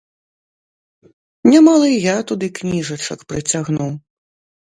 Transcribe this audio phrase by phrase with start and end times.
[1.51, 3.93] Нямала і я туды кніжачак прыцягнуў.